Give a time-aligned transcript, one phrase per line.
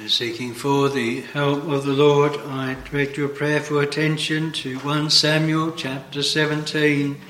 [0.00, 5.72] Seeking for the help of the Lord, I direct your prayerful attention to 1 Samuel
[5.72, 7.20] chapter 17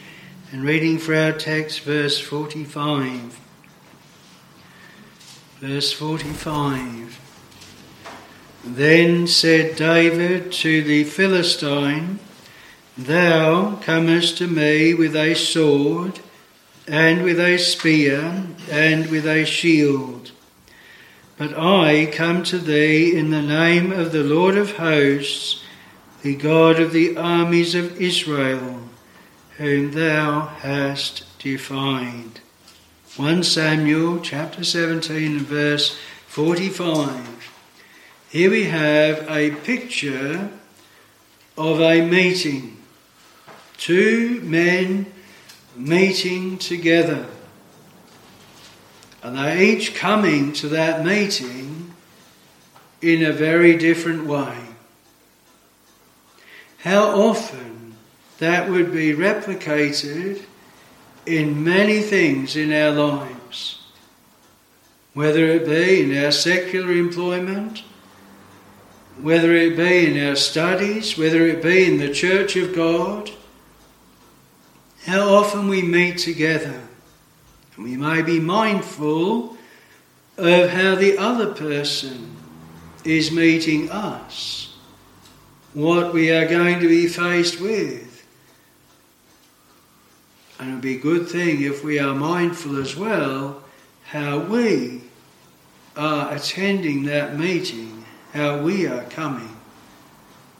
[0.52, 3.38] and reading for our text verse 45.
[5.60, 7.20] Verse 45.
[8.64, 12.20] Then said David to the Philistine,
[12.96, 16.20] Thou comest to me with a sword,
[16.86, 20.31] and with a spear, and with a shield.
[21.42, 25.64] But I come to thee in the name of the Lord of hosts,
[26.22, 28.82] the God of the armies of Israel,
[29.56, 32.38] whom thou hast defined.
[33.16, 37.52] 1 Samuel chapter 17 and verse 45.
[38.30, 40.48] Here we have a picture
[41.58, 42.76] of a meeting.
[43.78, 45.12] Two men
[45.74, 47.26] meeting together.
[49.22, 51.94] And they're each coming to that meeting
[53.00, 54.56] in a very different way.
[56.78, 57.94] How often
[58.38, 60.42] that would be replicated
[61.24, 63.80] in many things in our lives,
[65.14, 67.84] whether it be in our secular employment,
[69.20, 73.30] whether it be in our studies, whether it be in the church of God.
[75.04, 76.88] How often we meet together
[77.82, 79.56] we may be mindful
[80.36, 82.36] of how the other person
[83.04, 84.76] is meeting us,
[85.74, 88.24] what we are going to be faced with.
[90.58, 93.62] And it would be a good thing if we are mindful as well
[94.04, 95.00] how we
[95.96, 99.56] are attending that meeting, how we are coming,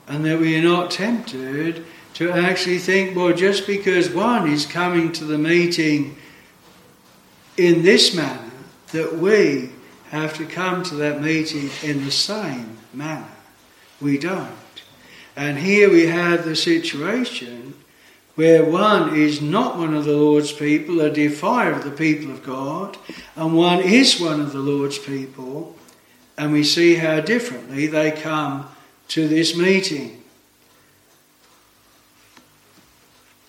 [0.07, 5.11] and that we are not tempted to actually think, well, just because one is coming
[5.11, 6.15] to the meeting
[7.57, 8.51] in this manner
[8.91, 9.71] that we
[10.09, 13.27] have to come to that meeting in the same manner.
[13.99, 14.51] We don't.
[15.35, 17.73] And here we have the situation
[18.35, 22.43] where one is not one of the Lord's people, a defier of the people of
[22.43, 22.97] God,
[23.35, 25.75] and one is one of the Lord's people,
[26.37, 28.67] and we see how differently they come
[29.09, 30.23] to this meeting.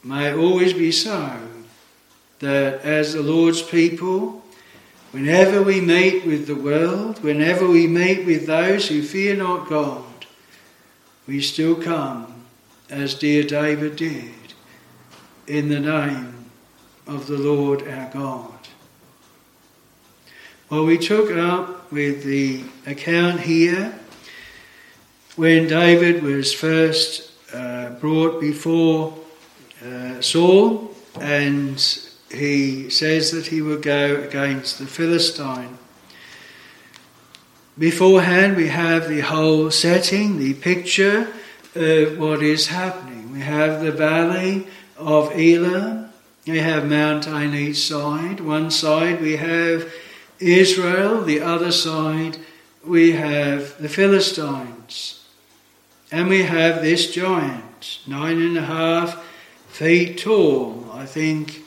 [0.02, 1.43] May it always be so
[2.40, 4.42] that as the Lord's people,
[5.12, 10.26] whenever we meet with the world, whenever we meet with those who fear not God,
[11.26, 12.44] we still come
[12.90, 14.34] as dear David did
[15.46, 16.46] in the name
[17.06, 18.50] of the Lord our God.
[20.70, 23.98] Well, we took up with the account here
[25.36, 29.16] when David was first uh, brought before
[29.84, 31.78] uh, Saul and
[32.36, 35.78] he says that he will go against the Philistine.
[37.78, 41.28] Beforehand, we have the whole setting, the picture
[41.74, 43.32] of what is happening.
[43.32, 46.10] We have the valley of Elah,
[46.46, 48.40] we have Mount on each side.
[48.40, 49.92] One side we have
[50.38, 52.36] Israel, the other side
[52.84, 55.24] we have the Philistines.
[56.12, 59.24] And we have this giant, nine and a half
[59.68, 61.63] feet tall, I think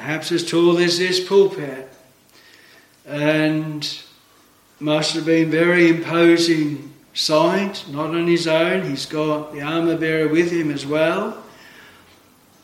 [0.00, 1.86] perhaps as tall as this pulpit,
[3.06, 4.02] and
[4.78, 10.26] must have been very imposing sight, not on his own, he's got the armour bearer
[10.26, 11.36] with him as well.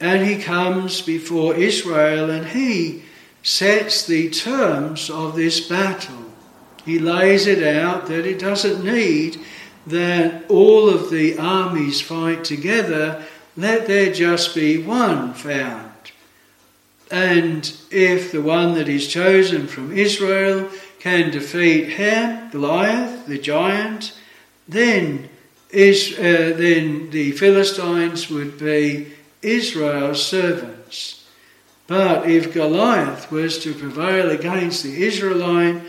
[0.00, 3.02] And he comes before Israel and he
[3.42, 6.24] sets the terms of this battle.
[6.86, 9.44] He lays it out that it doesn't need
[9.86, 13.26] that all of the armies fight together,
[13.58, 15.85] let there just be one found.
[17.10, 20.68] And if the one that is chosen from Israel
[20.98, 24.12] can defeat him, Goliath, the giant,
[24.66, 25.28] then,
[25.70, 31.24] is, uh, then the Philistines would be Israel's servants.
[31.86, 35.82] But if Goliath was to prevail against the Israelite,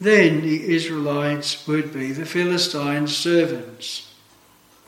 [0.00, 4.10] then the Israelites would be the Philistines' servants.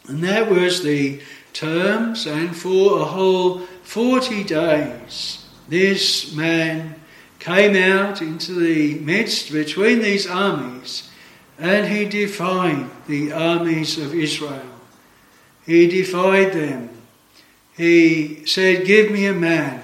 [0.08, 1.20] And that was the
[1.52, 6.94] terms, and for a whole 40 days this man
[7.38, 11.11] came out into the midst between these armies
[11.58, 14.62] and he defied the armies of Israel.
[15.66, 16.90] He defied them.
[17.76, 19.81] He said, Give me a man.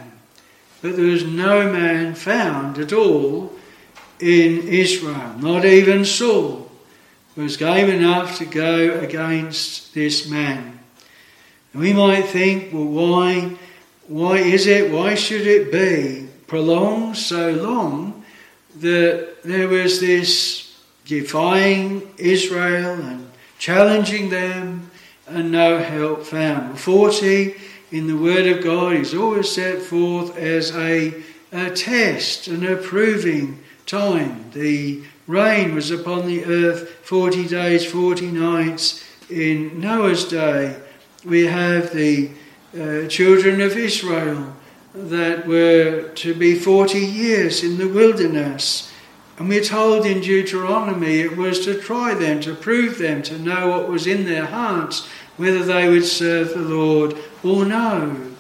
[0.83, 3.53] But there was no man found at all
[4.19, 6.71] in Israel, not even Saul
[7.37, 10.81] was game enough to go against this man.
[11.73, 13.57] And we might think, well, why
[14.11, 18.25] why is it, why should it be prolonged so long
[18.81, 23.31] that there was this defying Israel and
[23.61, 24.91] challenging them,
[25.29, 26.81] and no help found.
[26.81, 27.55] 40
[27.93, 31.15] in the Word of God is always set forth as a,
[31.53, 34.51] a test, an approving time.
[34.53, 40.77] The rain was upon the earth 40 days, 40 nights in Noah's day.
[41.25, 42.31] We have the
[42.79, 44.55] uh, children of Israel
[44.95, 48.93] that were to be 40 years in the wilderness.
[49.39, 53.69] And we're told in Deuteronomy it was to try them, to prove them, to know
[53.69, 58.35] what was in their hearts, whether they would serve the Lord or no.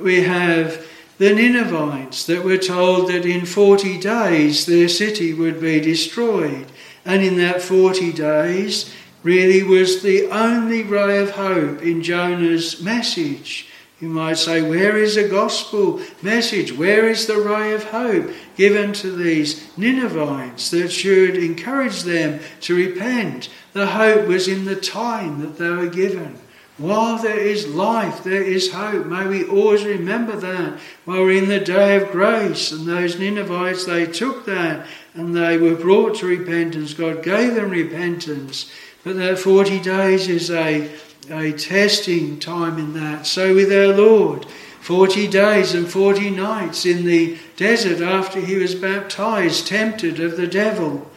[0.00, 0.86] We have
[1.18, 6.66] the Ninevites that were told that in 40 days their city would be destroyed.
[7.04, 13.68] And in that 40 days really was the only ray of hope in Jonah's message.
[14.00, 16.72] You might say, Where is the gospel message?
[16.72, 22.74] Where is the ray of hope given to these Ninevites that should encourage them to
[22.74, 23.48] repent?
[23.74, 26.38] The hope was in the time that they were given.
[26.78, 29.06] While there is life, there is hope.
[29.06, 30.80] May we always remember that.
[31.04, 34.84] While we're in the day of grace, and those Ninevites, they took that
[35.14, 36.94] and they were brought to repentance.
[36.94, 38.72] God gave them repentance.
[39.04, 40.90] But that 40 days is a
[41.30, 43.26] a testing time in that.
[43.26, 44.46] So with our Lord,
[44.80, 50.46] 40 days and 40 nights in the desert after he was baptized, tempted of the
[50.46, 51.08] devil.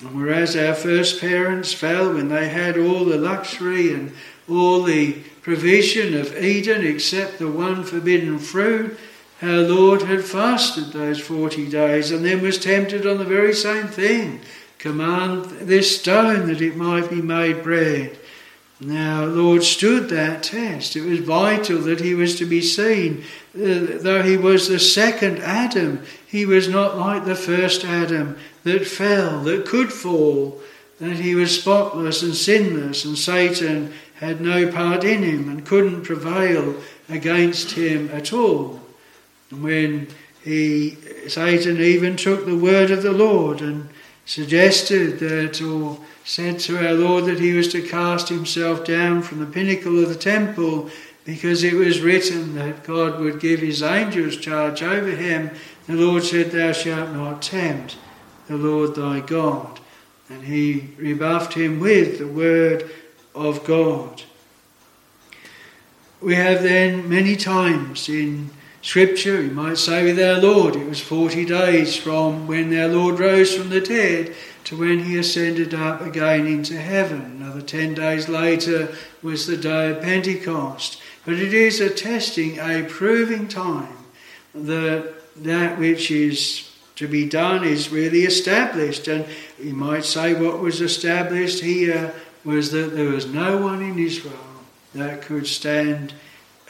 [0.00, 4.12] And whereas our first parents fell when they had all the luxury and
[4.48, 8.96] all the provision of Eden except the one forbidden fruit,
[9.42, 13.88] our Lord had fasted those 40 days and then was tempted on the very same
[13.88, 14.40] thing.
[14.78, 18.18] Command this stone that it might be made bread.
[18.80, 20.94] Now, Lord stood that test.
[20.94, 23.24] It was vital that he was to be seen.
[23.52, 28.86] Uh, though he was the second Adam, he was not like the first Adam that
[28.86, 30.60] fell, that could fall,
[31.00, 36.04] that he was spotless and sinless, and Satan had no part in him and couldn't
[36.04, 36.76] prevail
[37.08, 38.80] against him at all.
[39.50, 40.08] And when
[40.44, 40.96] he,
[41.26, 43.88] Satan even took the word of the Lord and
[44.28, 49.40] suggested that, or said to our Lord that he was to cast himself down from
[49.40, 50.90] the pinnacle of the temple
[51.24, 55.50] because it was written that God would give his angels charge over him.
[55.86, 57.96] The Lord said, Thou shalt not tempt
[58.48, 59.80] the Lord thy God.
[60.28, 62.90] And he rebuffed him with the word
[63.34, 64.22] of God.
[66.20, 71.00] We have then many times in Scripture, we might say with our Lord, it was
[71.00, 74.34] 40 days from when our Lord rose from the dead
[74.64, 77.40] to when he ascended up again into heaven.
[77.40, 81.02] Another 10 days later was the day of Pentecost.
[81.24, 83.96] But it is a testing, a proving time
[84.54, 89.08] that that which is to be done is really established.
[89.08, 89.26] And
[89.58, 92.14] you might say what was established here
[92.44, 94.34] was that there was no one in Israel
[94.94, 96.12] that could stand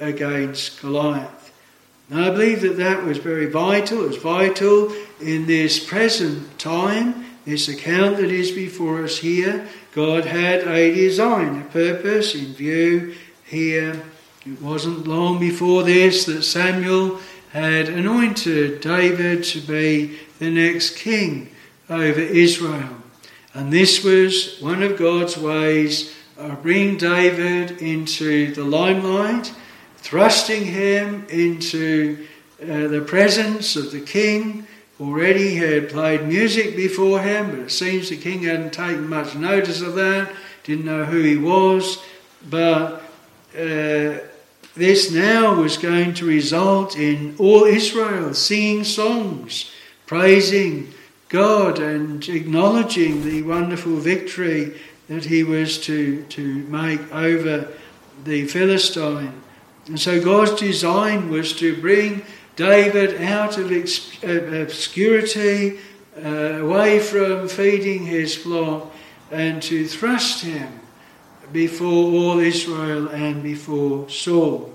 [0.00, 1.37] against Goliath.
[2.10, 4.04] I believe that that was very vital.
[4.04, 10.26] It was vital in this present time this account that is before us here, God
[10.26, 13.14] had a design, a purpose in view
[13.46, 14.02] here.
[14.44, 17.18] It wasn't long before this that Samuel
[17.52, 21.48] had anointed David to be the next king
[21.88, 22.98] over Israel.
[23.54, 29.54] And this was one of God's ways of bringing David into the limelight,
[30.08, 32.26] thrusting him into
[32.62, 34.66] uh, the presence of the king
[34.98, 39.34] already he had played music before him, but it seems the king hadn't taken much
[39.34, 40.32] notice of that,
[40.64, 42.02] didn't know who he was.
[42.48, 43.02] But
[43.54, 44.20] uh,
[44.74, 49.70] this now was going to result in all Israel singing songs,
[50.06, 50.94] praising
[51.28, 57.68] God and acknowledging the wonderful victory that he was to, to make over
[58.24, 59.42] the Philistine.
[59.88, 62.22] And so God's design was to bring
[62.56, 65.78] David out of obscurity,
[66.22, 68.92] uh, away from feeding his flock,
[69.30, 70.80] and to thrust him
[71.52, 74.74] before all Israel and before Saul.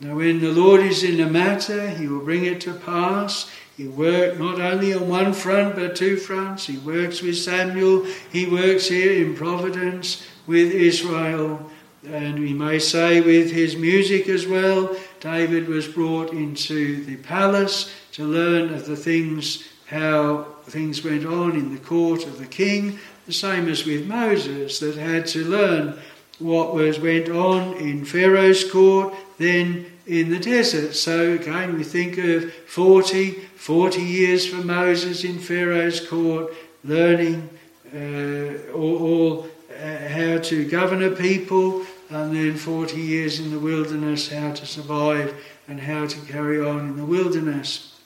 [0.00, 3.50] Now, when the Lord is in a matter, he will bring it to pass.
[3.76, 6.66] He works not only on one front but two fronts.
[6.66, 11.69] He works with Samuel, he works here in providence with Israel,
[12.06, 17.92] and we may say with his music as well, David was brought into the palace
[18.12, 22.98] to learn of the things, how things went on in the court of the king,
[23.26, 25.98] the same as with Moses, that had to learn
[26.38, 30.94] what was went on in Pharaoh's court, then in the desert.
[30.94, 36.52] So again, we think of 40, 40 years for Moses in Pharaoh's court,
[36.82, 37.48] learning
[37.94, 43.58] uh, all, all uh, how to govern a people, and then 40 years in the
[43.58, 45.34] wilderness, how to survive
[45.68, 47.98] and how to carry on in the wilderness.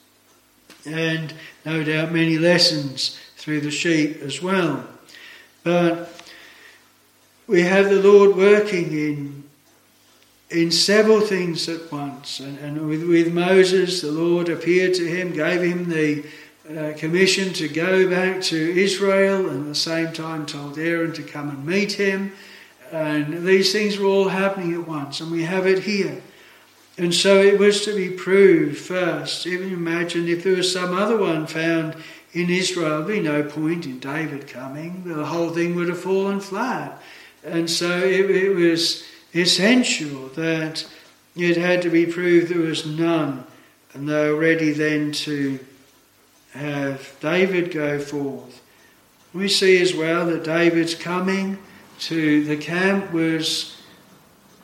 [0.85, 1.33] And
[1.65, 4.85] no doubt many lessons through the sheep as well.
[5.63, 6.23] But
[7.47, 9.45] we have the Lord working in
[10.49, 12.39] in several things at once.
[12.39, 16.23] And, and with, with, Moses, the Lord appeared to him, gave him the
[16.69, 21.23] uh, commission to go back to Israel, and at the same time told Aaron to
[21.23, 22.31] come and meet him.
[22.95, 26.21] And these things were all happening at once, and we have it here.
[26.97, 29.45] And so it was to be proved first.
[29.45, 31.97] Even imagine if there was some other one found
[32.31, 35.03] in Israel, there'd be no point in David coming.
[35.03, 37.01] The whole thing would have fallen flat.
[37.43, 40.87] And so it, it was essential that
[41.35, 43.43] it had to be proved there was none,
[43.93, 45.59] and they were ready then to
[46.53, 48.61] have David go forth.
[49.33, 51.57] We see as well that David's coming
[51.99, 53.77] to the camp was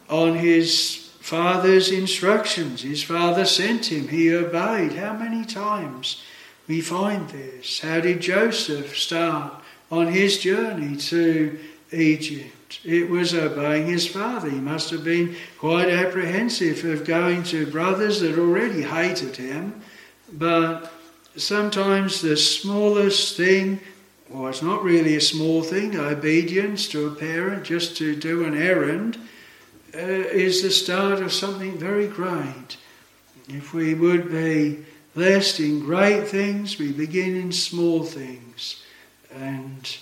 [0.10, 2.82] on his father's instructions.
[2.82, 4.94] His father sent him, he obeyed.
[4.94, 6.24] How many times
[6.68, 7.80] we find this?
[7.80, 9.54] How did Joseph start
[9.90, 11.60] on his journey to
[11.92, 12.80] Egypt?
[12.84, 14.50] It was obeying his father.
[14.50, 19.82] He must have been quite apprehensive of going to brothers that already hated him.
[20.34, 20.92] But
[21.36, 23.80] sometimes the smallest thing,
[24.34, 28.56] or it's not really a small thing, obedience to a parent just to do an
[28.56, 29.18] errand,
[29.94, 32.78] uh, is the start of something very great.
[33.50, 38.82] If we would be blessed in great things, we begin in small things.
[39.34, 39.98] And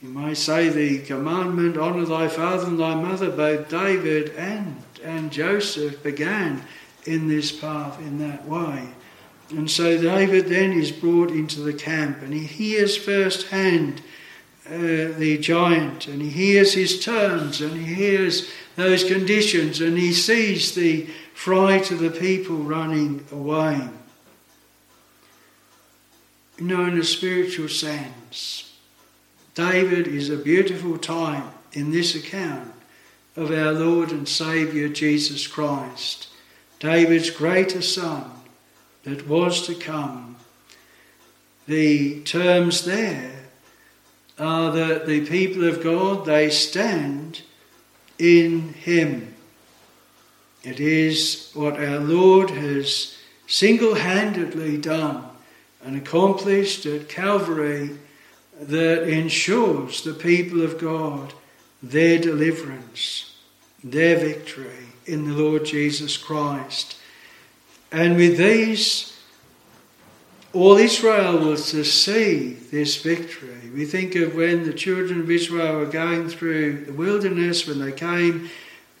[0.00, 5.32] you might say the commandment, honour thy father and thy mother, both David and, and
[5.32, 6.62] Joseph began
[7.04, 8.88] in this path, in that way.
[9.50, 14.00] And so David then is brought into the camp and he hears firsthand
[14.66, 20.12] uh, the giant and he hears his terms and he hears those conditions and he
[20.12, 23.88] sees the fright of the people running away.
[26.58, 28.72] You know, in a spiritual sense,
[29.54, 32.72] David is a beautiful type in this account
[33.36, 36.28] of our Lord and Saviour Jesus Christ,
[36.78, 38.30] David's greater son
[39.04, 40.36] that was to come.
[41.66, 43.32] The terms there
[44.38, 47.42] are that the people of God, they stand
[48.18, 49.34] in Him.
[50.62, 55.24] It is what our Lord has single handedly done
[55.82, 57.98] and accomplished at Calvary
[58.60, 61.34] that ensures the people of God
[61.82, 63.34] their deliverance,
[63.82, 66.96] their victory in the Lord Jesus Christ.
[67.94, 69.16] And with these,
[70.52, 73.70] all Israel was to see this victory.
[73.72, 77.92] We think of when the children of Israel were going through the wilderness, when they
[77.92, 78.50] came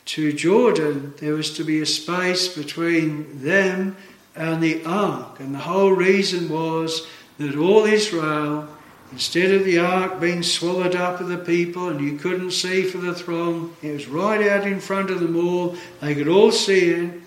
[0.04, 3.96] to Jordan, there was to be a space between them
[4.36, 5.40] and the ark.
[5.40, 7.04] And the whole reason was
[7.38, 8.68] that all Israel
[9.12, 12.98] Instead of the ark being swallowed up of the people and you couldn't see for
[12.98, 15.76] the throng, it was right out in front of them all.
[16.00, 17.22] They could all see it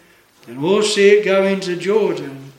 [0.47, 2.53] and we'll see it go into Jordan.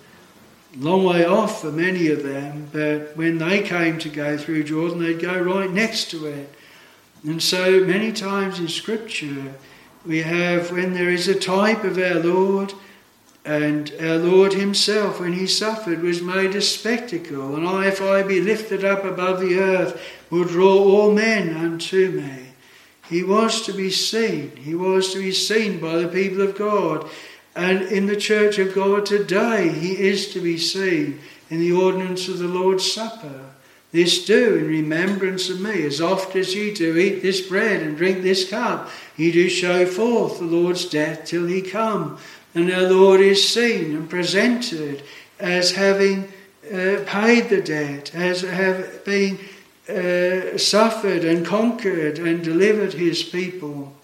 [0.77, 5.01] Long way off for many of them, but when they came to go through Jordan,
[5.01, 6.55] they'd go right next to it.
[7.25, 9.55] And so many times in Scripture,
[10.07, 12.75] we have when there is a type of our Lord
[13.45, 17.57] and our Lord Himself, when He suffered, was made a spectacle.
[17.57, 22.11] And I, if I be lifted up above the earth, will draw all men unto
[22.11, 22.49] me.
[23.09, 24.55] He was to be seen.
[24.57, 27.09] He was to be seen by the people of God.
[27.59, 31.19] And in the church of God today, He is to be seen
[31.51, 33.47] in the ordinance of the Lord's Supper.
[33.91, 35.83] This do in remembrance of me.
[35.83, 39.87] As oft as ye do eat this bread and drink this cup, ye do show
[39.87, 42.19] forth the Lord's death till he come.
[42.55, 45.03] And our Lord is seen and presented
[45.41, 46.33] as having
[46.73, 49.41] uh, paid the debt, as having
[49.89, 53.95] uh, suffered and conquered and delivered his people.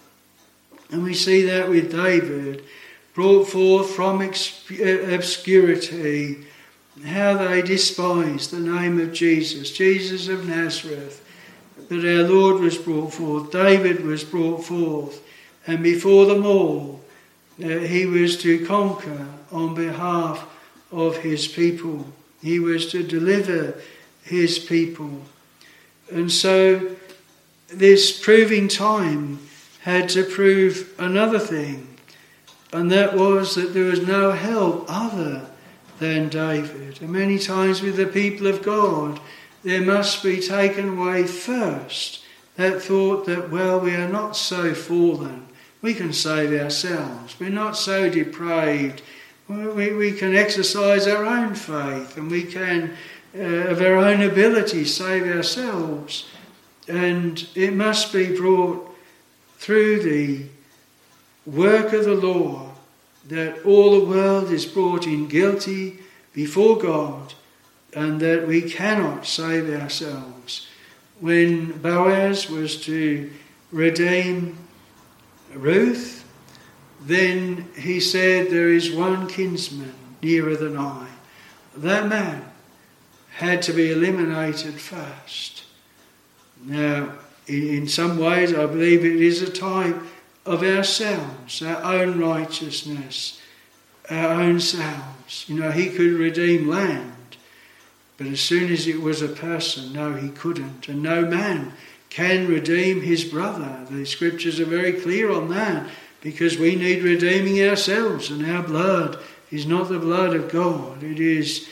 [0.90, 2.64] And we see that with David,
[3.14, 6.44] brought forth from uh, obscurity,
[7.04, 11.20] how they despised the name of Jesus, Jesus of Nazareth.
[11.88, 15.22] But our Lord was brought forth, David was brought forth,
[15.66, 17.00] and before them all,
[17.62, 20.48] uh, he was to conquer on behalf
[20.90, 22.06] of his people.
[22.42, 23.80] He was to deliver
[24.24, 25.22] his people.
[26.10, 26.96] And so
[27.68, 29.38] this proving time
[29.80, 31.93] had to prove another thing,
[32.74, 35.46] and that was that there was no help other
[36.00, 37.00] than David.
[37.00, 39.20] And many times with the people of God,
[39.62, 42.24] there must be taken away first
[42.56, 45.46] that thought that, well, we are not so fallen.
[45.82, 47.38] We can save ourselves.
[47.38, 49.02] We're not so depraved.
[49.46, 52.96] We, we can exercise our own faith and we can,
[53.36, 56.28] uh, of our own ability, save ourselves.
[56.88, 58.92] And it must be brought
[59.58, 60.46] through the
[61.46, 62.63] work of the law
[63.28, 65.98] that all the world is brought in guilty
[66.32, 67.34] before God
[67.94, 70.68] and that we cannot save ourselves.
[71.20, 73.30] When Boaz was to
[73.70, 74.58] redeem
[75.54, 76.24] Ruth,
[77.00, 81.08] then he said, There is one kinsman nearer than I.
[81.76, 82.44] That man
[83.36, 85.64] had to be eliminated first.
[86.64, 87.12] Now,
[87.46, 89.96] in some ways, I believe it is a type
[90.46, 93.40] of ourselves, our own righteousness,
[94.10, 95.46] our own selves.
[95.48, 97.36] You know, he could redeem land,
[98.16, 100.88] but as soon as it was a person, no, he couldn't.
[100.88, 101.72] And no man
[102.10, 103.86] can redeem his brother.
[103.90, 105.88] The scriptures are very clear on that
[106.20, 109.18] because we need redeeming ourselves, and our blood
[109.50, 111.02] is not the blood of God.
[111.02, 111.68] It is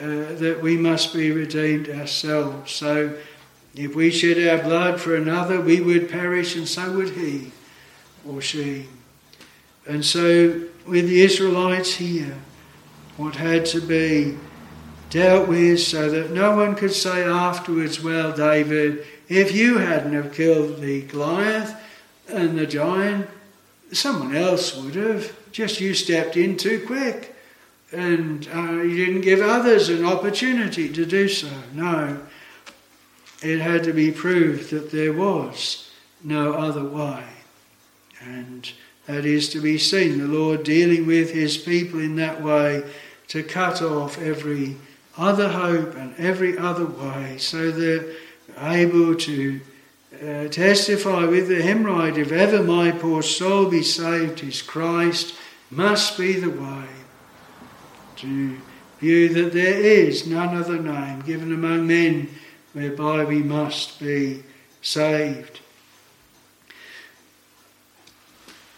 [0.00, 2.72] uh, that we must be redeemed ourselves.
[2.72, 3.16] So
[3.74, 7.52] if we shed our blood for another, we would perish, and so would he
[8.28, 8.86] or she.
[9.86, 12.36] And so, with the Israelites here,
[13.16, 14.36] what had to be
[15.10, 20.34] dealt with so that no one could say afterwards, Well, David, if you hadn't have
[20.34, 21.74] killed the Goliath
[22.28, 23.28] and the giant,
[23.92, 25.36] someone else would have.
[25.52, 27.34] Just you stepped in too quick
[27.92, 31.50] and uh, you didn't give others an opportunity to do so.
[31.72, 32.20] No,
[33.42, 35.90] it had to be proved that there was
[36.22, 37.24] no other way.
[38.26, 38.70] And
[39.06, 42.82] that is to be seen, the Lord dealing with his people in that way
[43.28, 44.76] to cut off every
[45.16, 48.04] other hope and every other way so they're
[48.58, 49.60] able to
[50.22, 55.34] uh, testify with the hymn if ever my poor soul be saved, his Christ
[55.70, 56.86] must be the way.
[58.16, 58.56] To
[58.98, 62.30] view that there is none other name given among men
[62.72, 64.42] whereby we must be
[64.80, 65.60] saved.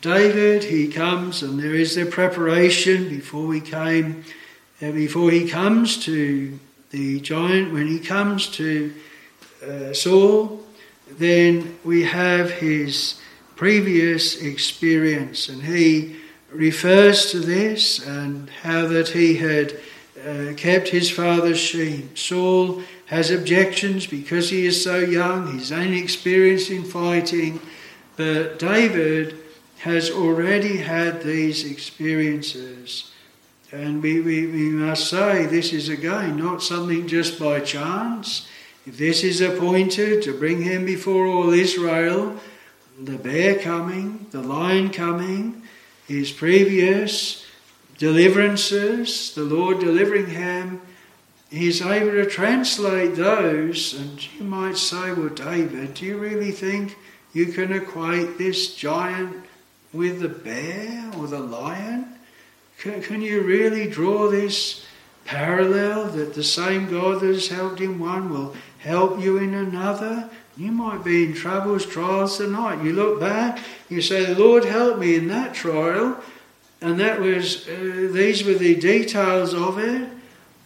[0.00, 4.24] David, he comes, and there is the preparation before he came,
[4.80, 6.56] uh, before he comes to
[6.90, 7.72] the giant.
[7.72, 8.94] When he comes to
[9.66, 10.62] uh, Saul,
[11.10, 13.20] then we have his
[13.56, 16.16] previous experience, and he
[16.52, 19.78] refers to this and how that he had
[20.24, 22.16] uh, kept his father's sheep.
[22.16, 27.60] Saul has objections because he is so young, he's only experienced in fighting,
[28.16, 29.36] but David
[29.78, 33.12] has already had these experiences.
[33.70, 38.48] And we, we, we must say this is again not something just by chance.
[38.86, 42.36] If this is appointed to bring him before all Israel,
[42.98, 45.62] the bear coming, the lion coming,
[46.06, 47.44] his previous
[47.98, 50.80] deliverances, the Lord delivering him,
[51.50, 53.94] he's able to translate those.
[53.94, 56.96] And you might say, Well, David, do you really think
[57.32, 59.44] you can equate this giant
[59.92, 62.14] with the bear or the lion?
[62.78, 64.86] Can, can you really draw this
[65.24, 70.30] parallel that the same God that has helped in one will help you in another?
[70.56, 72.82] You might be in troubles, trials tonight.
[72.82, 76.20] You look back, you say, The Lord helped me in that trial,
[76.80, 80.08] and that was, uh, these were the details of it.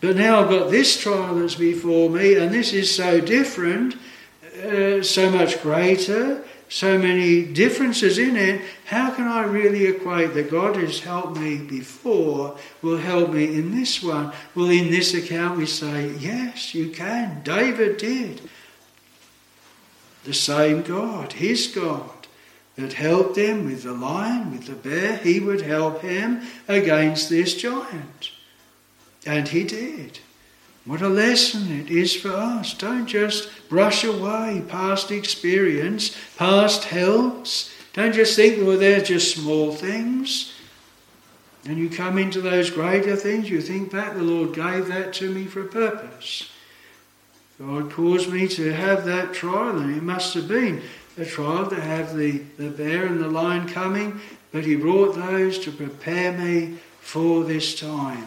[0.01, 3.97] But now I've got this trial that's before me, and this is so different,
[4.65, 10.51] uh, so much greater so many differences in it, how can I really equate that
[10.51, 14.33] God has helped me before will help me in this one?
[14.55, 17.43] Well, in this account, we say, yes, you can.
[17.43, 18.41] David did.
[20.25, 22.27] The same God, his God,
[22.77, 27.55] that helped him with the lion, with the bear, he would help him against this
[27.55, 28.31] giant.
[29.27, 30.21] And he did.
[30.85, 32.75] What a lesson it is for us.
[32.75, 37.73] Don't just brush away past experience, past helps.
[37.93, 40.53] Don't just think, well, they're just small things.
[41.65, 45.31] And you come into those greater things, you think back, the Lord gave that to
[45.31, 46.51] me for a purpose.
[47.61, 50.83] God caused me to have that trial, and it must have been
[51.17, 55.61] a trial to have the, the bear and the lion coming, but He brought those
[55.61, 58.27] to prepare me for this time.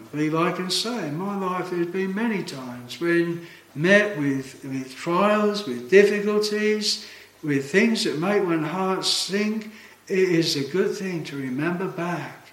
[0.00, 4.94] I believe I can say my life there's been many times when met with, with
[4.94, 7.06] trials, with difficulties,
[7.42, 9.70] with things that make one's heart sink,
[10.08, 12.48] it is a good thing to remember back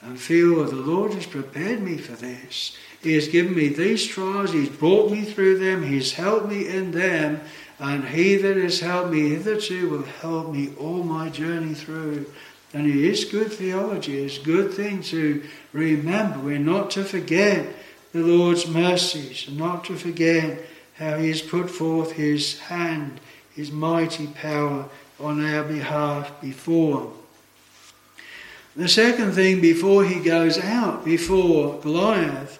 [0.00, 2.76] and feel well, the Lord has prepared me for this.
[3.02, 6.92] He has given me these trials, He's brought me through them, He's helped me in
[6.92, 7.40] them,
[7.78, 12.26] and He that has helped me hitherto will help me all my journey through.
[12.74, 16.40] And it is good theology, it's a good thing to remember.
[16.40, 17.66] We're not to forget
[18.12, 20.60] the Lord's mercies, and not to forget
[20.96, 23.20] how He has put forth His hand,
[23.54, 24.88] His mighty power
[25.20, 27.12] on our behalf before.
[28.76, 32.58] The second thing before he goes out before Goliath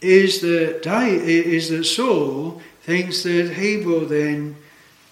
[0.00, 4.56] is that, is that Saul thinks that he will then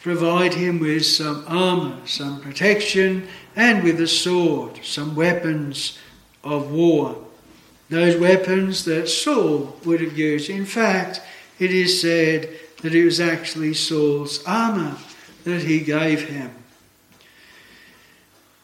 [0.01, 5.99] provide him with some armour, some protection, and with a sword, some weapons
[6.43, 7.17] of war.
[7.91, 10.49] Those weapons that Saul would have used.
[10.49, 11.21] In fact,
[11.59, 12.49] it is said
[12.83, 14.97] that it was actually Saul's armour
[15.45, 16.55] that he gave him.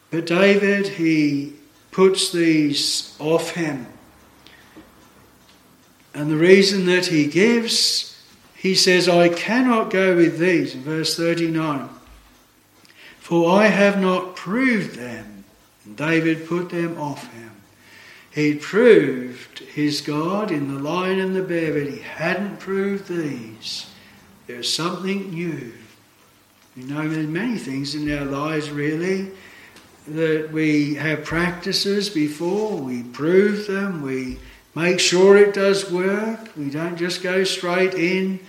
[0.09, 1.53] But David, he
[1.91, 3.87] puts these off him.
[6.13, 8.16] And the reason that he gives,
[8.57, 11.89] he says, I cannot go with these, in verse 39.
[13.19, 15.43] For I have not proved them.
[15.85, 17.51] And David put them off him.
[18.31, 23.87] He proved his God in the lion and the bear, but he hadn't proved these.
[24.47, 25.73] There's something new.
[26.75, 29.31] You know, there's many things in our lives, really,
[30.07, 34.39] that we have practices before, we prove them, we
[34.77, 38.39] make sure it does work, we don't just go straight in,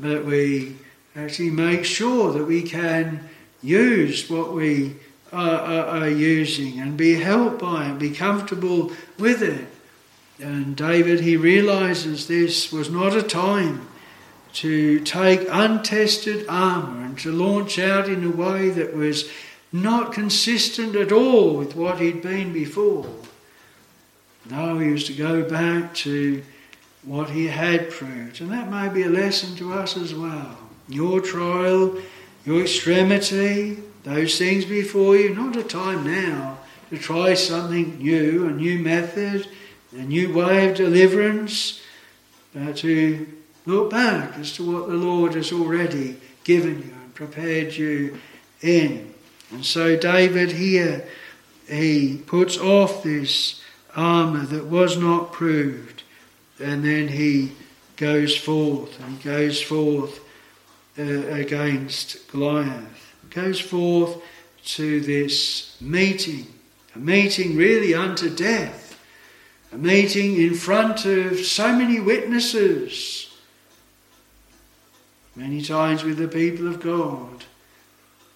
[0.00, 0.74] but we
[1.14, 3.28] actually make sure that we can
[3.62, 4.96] use what we
[5.32, 9.68] are, are, are using and be helped by it, be comfortable with it.
[10.40, 13.86] And David, he realizes this was not a time
[14.54, 19.30] to take untested armour and to launch out in a way that was
[19.72, 23.06] not consistent at all with what he'd been before.
[24.50, 26.42] No, he was to go back to
[27.02, 28.40] what he had proved.
[28.40, 30.56] And that may be a lesson to us as well.
[30.88, 31.96] Your trial,
[32.44, 36.58] your extremity, those things before you, not a time now
[36.90, 39.48] to try something new, a new method,
[39.92, 41.80] a new way of deliverance,
[42.54, 43.26] but to
[43.66, 48.18] look back as to what the Lord has already given you and prepared you
[48.62, 49.12] in.
[49.50, 51.06] And so David here,
[51.68, 53.60] he puts off this
[53.96, 56.02] armour that was not proved,
[56.60, 57.52] and then he
[57.96, 60.20] goes forth, and he goes forth
[60.98, 63.14] uh, against Goliath.
[63.30, 64.22] Goes forth
[64.64, 66.46] to this meeting,
[66.94, 68.98] a meeting really unto death,
[69.72, 73.30] a meeting in front of so many witnesses,
[75.34, 77.44] many times with the people of God.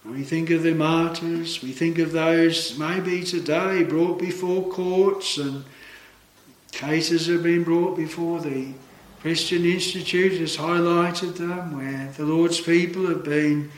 [0.03, 5.63] We think of the martyrs, we think of those maybe today brought before courts, and
[6.71, 8.73] cases have been brought before the
[9.21, 13.69] Christian Institute has highlighted them, where the Lord's people have been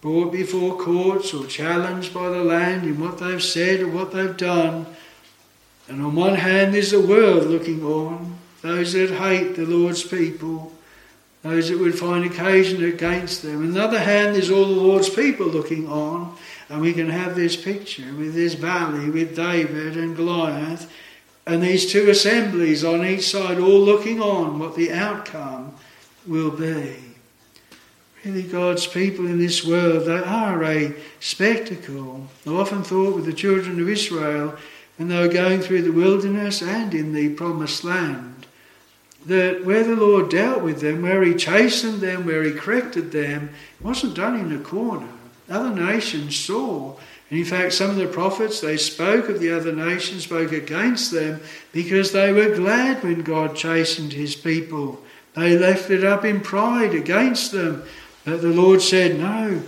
[0.00, 4.36] brought before courts or challenged by the land in what they've said or what they've
[4.36, 4.86] done.
[5.88, 10.72] And on one hand, there's the world looking on, those that hate the Lord's people
[11.48, 13.62] those that would find occasion against them.
[13.62, 16.36] On the other hand, there's all the Lord's people looking on,
[16.68, 20.90] and we can have this picture with this valley, with David and Goliath,
[21.46, 25.74] and these two assemblies on each side, all looking on what the outcome
[26.26, 26.96] will be.
[28.24, 32.26] Really, God's people in this world, they are a spectacle.
[32.46, 34.56] I often thought with the children of Israel
[34.96, 38.37] when they were going through the wilderness and in the promised land
[39.28, 43.50] that where the Lord dealt with them, where He chastened them, where He corrected them,
[43.78, 45.08] it wasn't done in a corner.
[45.48, 46.96] Other nations saw.
[47.30, 51.12] And in fact, some of the prophets, they spoke of the other nations, spoke against
[51.12, 51.40] them,
[51.72, 55.02] because they were glad when God chastened His people.
[55.34, 57.84] They left it up in pride against them.
[58.24, 59.62] But the Lord said, No,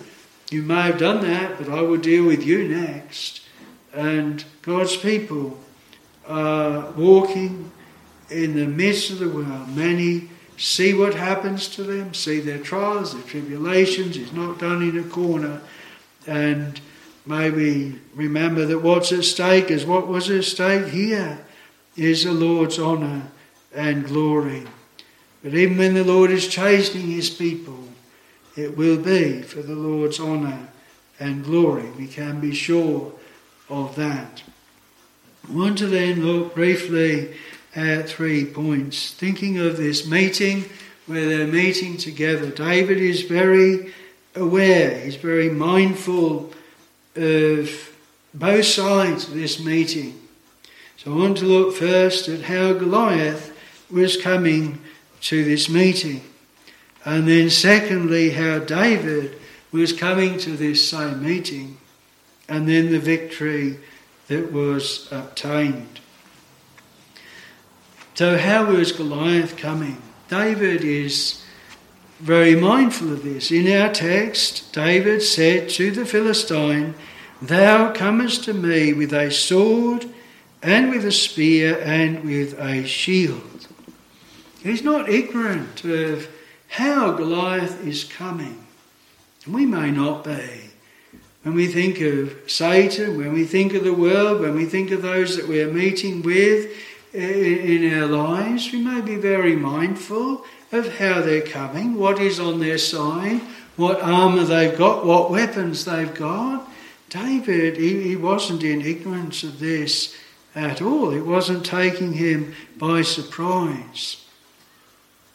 [0.50, 3.42] you may have done that, but I will deal with you next.
[3.92, 5.58] And God's people
[6.26, 7.72] are walking
[8.30, 13.14] in the midst of the world, many see what happens to them, see their trials,
[13.14, 14.16] their tribulations.
[14.16, 15.60] It's not done in a corner.
[16.26, 16.80] And
[17.26, 21.44] maybe remember that what's at stake is what was at stake here
[21.96, 23.30] is the Lord's honour
[23.74, 24.64] and glory.
[25.42, 27.88] But even when the Lord is chastening his people,
[28.56, 30.68] it will be for the Lord's honour
[31.18, 31.88] and glory.
[31.90, 33.12] We can be sure
[33.70, 34.42] of that.
[35.48, 37.34] I want to then look briefly
[37.74, 39.12] at three points.
[39.14, 40.64] Thinking of this meeting
[41.06, 43.92] where they're meeting together, David is very
[44.34, 46.52] aware, he's very mindful
[47.16, 47.96] of
[48.32, 50.20] both sides of this meeting.
[50.96, 53.56] So I want to look first at how Goliath
[53.90, 54.80] was coming
[55.22, 56.22] to this meeting.
[57.04, 59.38] And then, secondly, how David
[59.72, 61.78] was coming to this same meeting.
[62.48, 63.78] And then the victory
[64.28, 66.00] that was obtained.
[68.14, 70.00] So, how is Goliath coming?
[70.28, 71.42] David is
[72.18, 73.50] very mindful of this.
[73.50, 76.94] In our text, David said to the Philistine,
[77.40, 80.06] Thou comest to me with a sword
[80.62, 83.66] and with a spear and with a shield.
[84.62, 86.28] He's not ignorant of
[86.68, 88.66] how Goliath is coming.
[89.46, 90.70] We may not be.
[91.42, 95.00] When we think of Satan, when we think of the world, when we think of
[95.00, 96.70] those that we're meeting with
[97.12, 102.60] in our lives, we may be very mindful of how they're coming, what is on
[102.60, 103.40] their side,
[103.76, 106.70] what armour they've got, what weapons they've got.
[107.08, 110.16] David, he, he wasn't in ignorance of this
[110.54, 111.10] at all.
[111.10, 114.24] It wasn't taking him by surprise.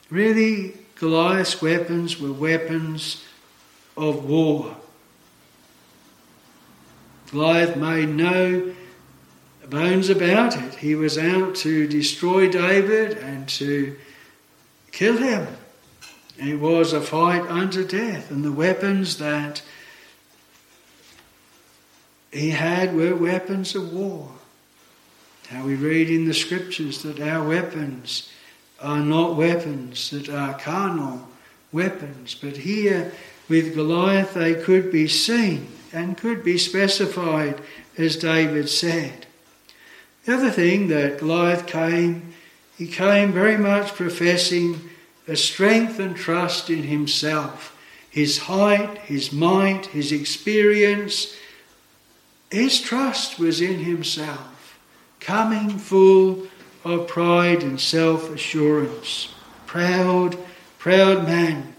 [0.09, 3.23] Really, Goliath's weapons were weapons
[3.97, 4.77] of war.
[7.31, 8.73] Goliath made no
[9.69, 10.75] bones about it.
[10.75, 13.95] He was out to destroy David and to
[14.91, 15.47] kill him.
[16.38, 19.62] It was a fight unto death, and the weapons that
[22.32, 24.32] he had were weapons of war.
[25.47, 28.30] How we read in the scriptures that our weapons
[28.82, 31.30] are not weapons that are carnal
[31.71, 33.13] weapons, but here
[33.47, 37.62] with Goliath they could be seen and could be specified
[37.97, 39.25] as David said.
[40.25, 42.33] The other thing that Goliath came,
[42.77, 44.89] he came very much professing
[45.27, 47.77] a strength and trust in himself,
[48.09, 51.35] his height, his might, his experience.
[52.51, 54.79] His trust was in himself
[55.19, 56.47] coming full
[56.83, 59.33] of pride and self assurance.
[59.65, 60.38] Proud,
[60.79, 61.75] proud man.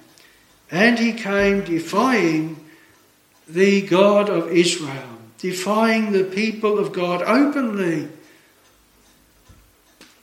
[0.70, 2.64] And he came defying
[3.48, 8.09] the God of Israel, defying the people of God openly.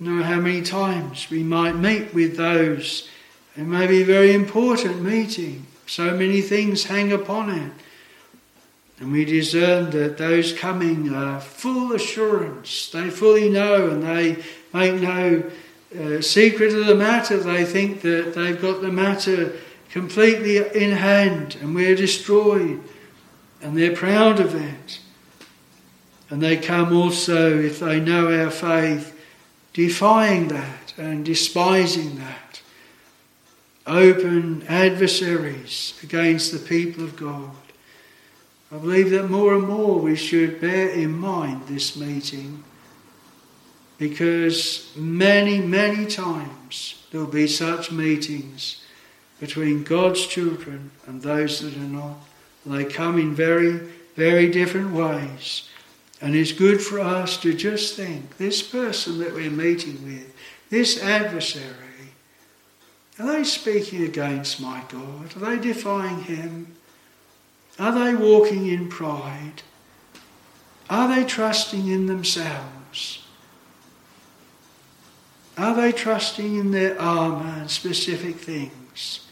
[0.03, 3.07] Know how many times we might meet with those.
[3.55, 5.65] It may be a very important meeting.
[5.85, 7.71] So many things hang upon it.
[8.99, 12.89] And we discern that those coming are full assurance.
[12.89, 15.49] They fully know and they make no
[15.97, 17.37] uh, secret of the matter.
[17.37, 19.53] They think that they've got the matter
[19.89, 22.81] completely in hand and we're destroyed.
[23.61, 24.99] And they're proud of that.
[26.29, 29.12] And they come also, if they know our faith,
[29.73, 32.61] defying that and despising that.
[33.85, 37.51] Open adversaries against the people of God.
[38.71, 42.63] I believe that more and more we should bear in mind this meeting
[43.97, 48.83] because many, many times there will be such meetings
[49.39, 52.17] between God's children and those that are not.
[52.65, 53.79] They come in very,
[54.15, 55.69] very different ways.
[56.23, 60.33] And it's good for us to just think this person that we're meeting with,
[60.69, 62.13] this adversary,
[63.19, 65.35] are they speaking against my God?
[65.35, 66.75] Are they defying him?
[67.77, 69.63] Are they walking in pride?
[70.89, 73.25] Are they trusting in themselves?
[75.57, 79.27] Are they trusting in their armour and specific things?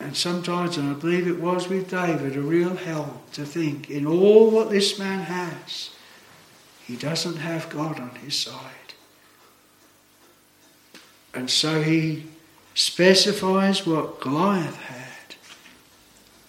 [0.00, 4.06] And sometimes, and I believe it was with David, a real help to think in
[4.06, 5.90] all what this man has,
[6.86, 8.94] he doesn't have God on his side.
[11.34, 12.26] And so he
[12.74, 15.34] specifies what Goliath had.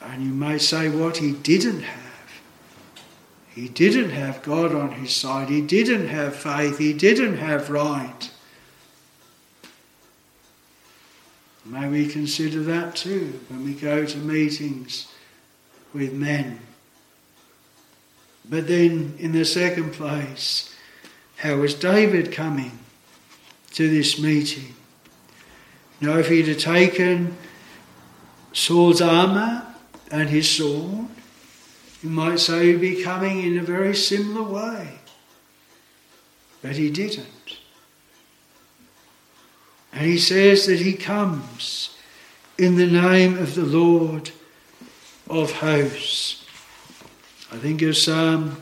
[0.02, 2.42] And you may say what he didn't have.
[3.50, 5.50] He didn't have God on his side.
[5.50, 6.78] He didn't have faith.
[6.78, 8.32] He didn't have right.
[11.70, 15.08] May we consider that too when we go to meetings
[15.94, 16.60] with men.
[18.50, 20.76] But then, in the second place,
[21.38, 22.80] how was David coming
[23.74, 24.74] to this meeting?
[26.02, 27.38] Know, if he'd have taken
[28.52, 29.68] Saul's armour
[30.10, 31.08] and his sword,
[32.02, 35.00] you might say he'd be coming in a very similar way.
[36.64, 37.59] But he didn't.
[40.00, 41.94] And he says that he comes
[42.58, 44.32] in the name of the Lord
[45.30, 46.46] of hosts.
[47.52, 48.62] I think of Psalm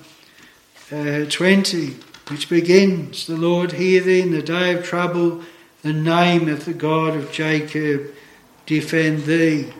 [0.91, 1.95] uh, 20,
[2.29, 5.43] which begins The Lord hear thee in the day of trouble
[5.83, 8.15] the name of the God of Jacob
[8.65, 9.71] defend thee.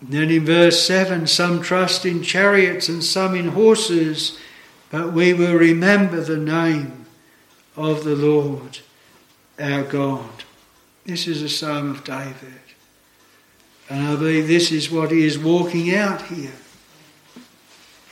[0.00, 4.38] And then in verse 7, some trust in chariots and some in horses,
[4.90, 7.04] but we will remember the name
[7.76, 8.78] of the Lord
[9.60, 10.44] our God.
[11.04, 12.60] This is a psalm of David.
[13.88, 16.52] And I believe this is what he is walking out here.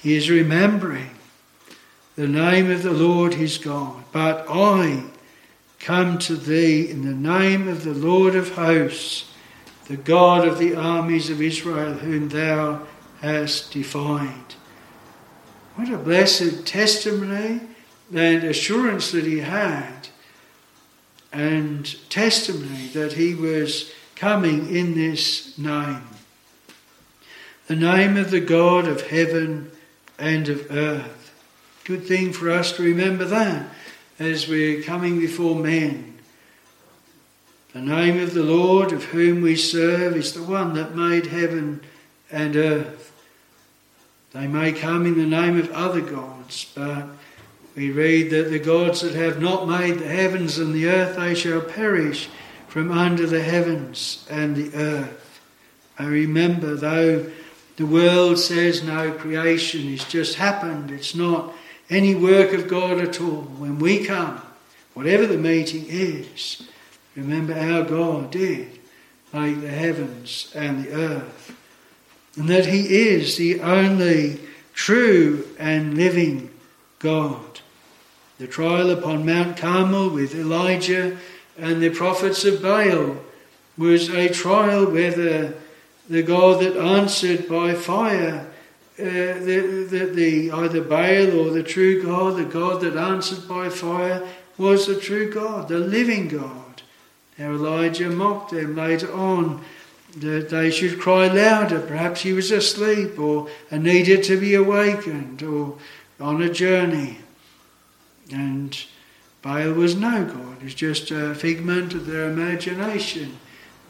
[0.02, 1.10] He is remembering
[2.16, 4.04] the name of the Lord his God.
[4.10, 5.04] But I
[5.78, 9.30] come to thee in the name of the Lord of hosts,
[9.86, 12.86] the God of the armies of Israel, whom thou
[13.20, 14.54] hast defied.
[15.76, 17.60] What a blessed testimony
[18.12, 20.08] and assurance that he had,
[21.32, 26.02] and testimony that he was coming in this name.
[27.66, 29.70] The name of the God of heaven
[30.18, 31.32] and of earth.
[31.84, 33.66] Good thing for us to remember that
[34.18, 36.18] as we're coming before men.
[37.72, 41.82] The name of the Lord of whom we serve is the one that made heaven
[42.30, 43.12] and earth.
[44.32, 47.06] They may come in the name of other gods, but
[47.78, 51.32] we read that the gods that have not made the heavens and the earth, they
[51.32, 52.28] shall perish
[52.66, 55.40] from under the heavens and the earth.
[55.96, 57.30] I remember, though
[57.76, 61.54] the world says no, creation has just happened, it's not
[61.88, 63.42] any work of God at all.
[63.42, 64.42] When we come,
[64.94, 66.68] whatever the meeting is,
[67.14, 68.76] remember our God did
[69.32, 71.56] make the heavens and the earth,
[72.34, 74.40] and that He is the only
[74.74, 76.50] true and living
[76.98, 77.47] God.
[78.38, 81.18] The trial upon Mount Carmel with Elijah
[81.58, 83.16] and the prophets of Baal
[83.76, 85.54] was a trial whether
[86.08, 88.46] the God that answered by fire
[88.98, 93.68] uh, the, the, the, either Baal or the true God, the God that answered by
[93.68, 96.82] fire, was the true God, the living God.
[97.38, 99.64] Now Elijah mocked them later on
[100.16, 101.80] that they should cry louder.
[101.80, 105.78] Perhaps he was asleep or needed to be awakened or
[106.18, 107.18] on a journey.
[108.32, 108.76] And
[109.42, 113.38] Baal was no God, it was just a figment of their imagination.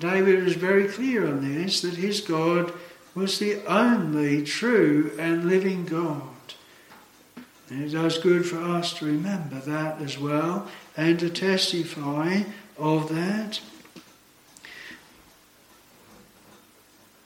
[0.00, 2.72] David was very clear on this that his God
[3.14, 6.22] was the only true and living God.
[7.70, 12.42] And it does good for us to remember that as well and to testify
[12.78, 13.60] of that.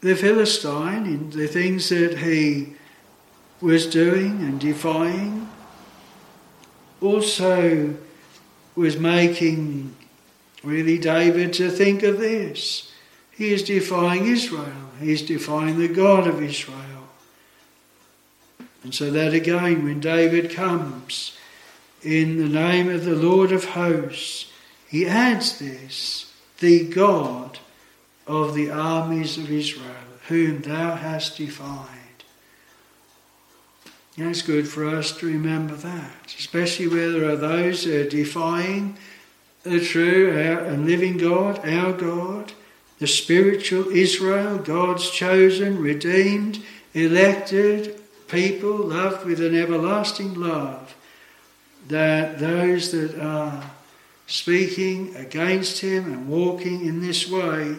[0.00, 2.74] The Philistine, in the things that he
[3.60, 5.48] was doing and defying,
[7.02, 7.96] also
[8.74, 9.94] was making
[10.62, 12.92] really David to think of this.
[13.32, 14.90] He is defying Israel.
[15.00, 16.78] He is defying the God of Israel.
[18.84, 21.36] And so that again, when David comes
[22.02, 24.50] in the name of the Lord of hosts,
[24.88, 27.58] he adds this the God
[28.26, 29.86] of the armies of Israel,
[30.28, 32.01] whom thou hast defied.
[34.16, 38.08] And it's good for us to remember that, especially where there are those who are
[38.08, 38.98] defying
[39.62, 42.52] the true and living God, our God,
[42.98, 50.94] the spiritual Israel, God's chosen, redeemed, elected people, loved with an everlasting love,
[51.88, 53.70] that those that are
[54.26, 57.76] speaking against Him and walking in this way,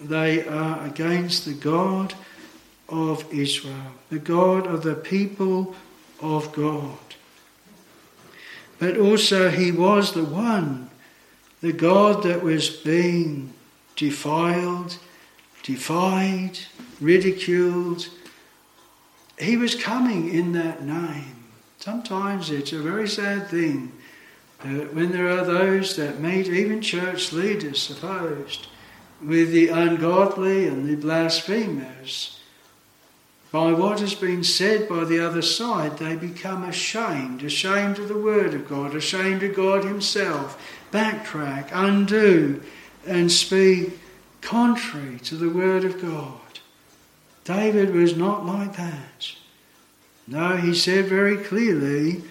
[0.00, 2.14] they are against the God
[2.88, 5.74] of Israel, the God of the people
[6.20, 6.96] of God.
[8.78, 10.90] But also, He was the one,
[11.60, 13.52] the God that was being
[13.96, 14.98] defiled,
[15.62, 16.58] defied,
[17.00, 18.08] ridiculed.
[19.38, 21.44] He was coming in that name.
[21.78, 23.92] Sometimes it's a very sad thing
[24.60, 28.66] that when there are those that meet, even church leaders supposed,
[29.22, 32.37] with the ungodly and the blasphemers,
[33.50, 38.18] by what has been said by the other side, they become ashamed, ashamed of the
[38.18, 40.60] Word of God, ashamed of God Himself,
[40.92, 42.62] backtrack, undo,
[43.06, 43.98] and speak
[44.42, 46.40] contrary to the Word of God.
[47.44, 49.32] David was not like that.
[50.26, 52.22] No, he said very clearly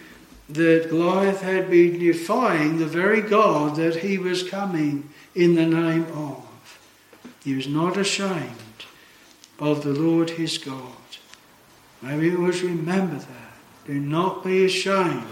[0.47, 6.05] that Goliath had been defying the very God that he was coming in the name
[6.13, 6.79] of.
[7.43, 8.85] He was not ashamed
[9.59, 10.96] of the Lord his God.
[12.01, 13.87] Maybe we always remember that.
[13.87, 15.23] Do not be ashamed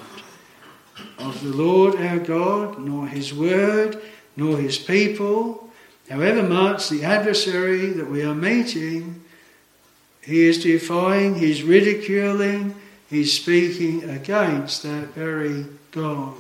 [1.17, 4.01] of the Lord our God, nor his word,
[4.35, 5.69] nor his people,
[6.09, 9.23] however much the adversary that we are meeting,
[10.21, 12.75] he is defying, he's ridiculing,
[13.09, 16.35] he's speaking against that very God.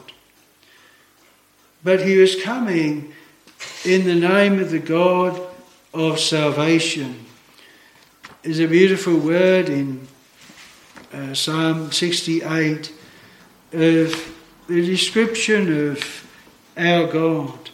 [1.83, 3.13] But he was coming
[3.83, 5.39] in the name of the God
[5.93, 7.25] of salvation.
[8.41, 10.07] There's a beautiful word in
[11.15, 12.91] uh, Psalm 68
[13.71, 14.35] of
[14.67, 16.27] the description of
[16.75, 17.69] our God.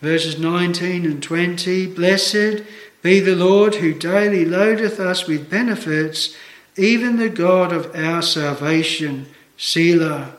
[0.00, 2.62] Verses 19 and 20 Blessed
[3.02, 6.34] be the Lord who daily loadeth us with benefits,
[6.76, 9.26] even the God of our salvation.
[9.56, 10.34] Selah.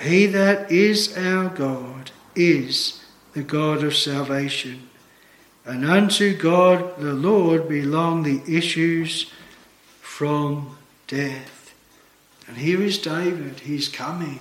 [0.00, 3.04] He that is our God is
[3.34, 4.88] the God of salvation.
[5.64, 9.30] And unto God the Lord belong the issues
[10.12, 11.72] from death.
[12.46, 14.40] And here is David, he's coming.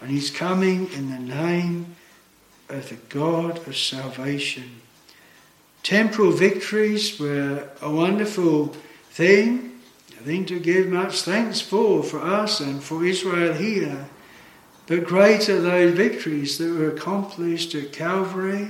[0.00, 1.96] And he's coming in the name
[2.68, 4.80] of the God of salvation.
[5.82, 8.76] Temporal victories were a wonderful
[9.10, 9.80] thing,
[10.20, 14.08] a thing to give much thanks for, for us and for Israel here.
[14.86, 18.68] But great are those victories that were accomplished at Calvary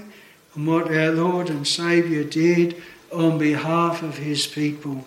[0.54, 5.04] and what our Lord and Saviour did on behalf of his people.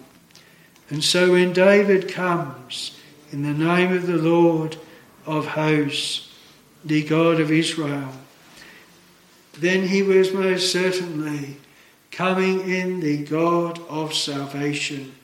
[0.90, 3.00] And so when David comes
[3.32, 4.78] in the name of the Lord
[5.26, 6.32] of hosts,
[6.84, 8.12] the God of Israel,
[9.54, 11.58] then he was most certainly
[12.12, 15.16] coming in the God of salvation,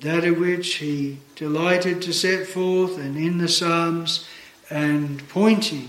[0.00, 4.26] that of which he delighted to set forth and in the Psalms
[4.70, 5.88] and pointing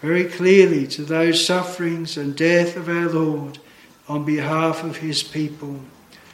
[0.00, 3.58] very clearly to those sufferings and death of our Lord
[4.08, 5.80] on behalf of his people.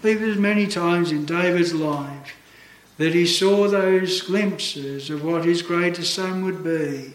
[0.01, 2.37] There's many times in David's life
[2.99, 7.15] that he saw those glimpses of what his greatest son would be.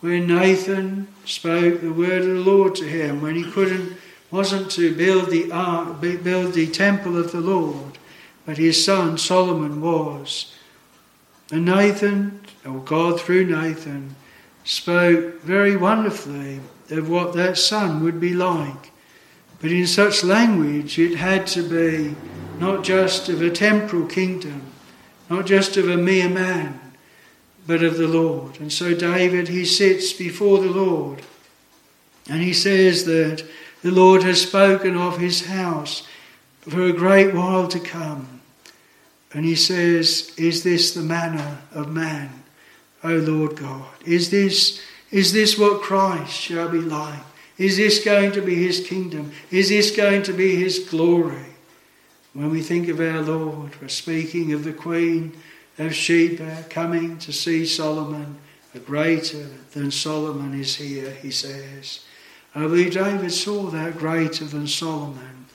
[0.00, 3.96] When Nathan spoke the word of the Lord to him, when he couldn't,
[4.30, 7.98] wasn't to build the ark, build the temple of the Lord,
[8.44, 10.54] but his son Solomon was.
[11.50, 14.16] And Nathan, or God through Nathan,
[14.64, 16.60] spoke very wonderfully
[16.90, 18.92] of what that son would be like.
[19.60, 22.14] But in such language, it had to be
[22.58, 24.62] not just of a temporal kingdom,
[25.28, 26.80] not just of a mere man,
[27.66, 28.60] but of the Lord.
[28.60, 31.22] And so David, he sits before the Lord
[32.28, 33.44] and he says that
[33.82, 36.06] the Lord has spoken of his house
[36.60, 38.40] for a great while to come.
[39.32, 42.42] And he says, Is this the manner of man?
[43.04, 43.86] O Lord God?
[44.04, 44.80] Is this,
[45.10, 47.22] is this what Christ shall be like?
[47.58, 49.32] Is this going to be his kingdom?
[49.50, 51.54] Is this going to be his glory?
[52.34, 55.34] When we think of our Lord, we're speaking of the Queen
[55.78, 58.38] of Sheba coming to see Solomon.
[58.74, 62.04] A greater than Solomon is here, he says.
[62.54, 65.46] I believe David saw that greater than Solomon.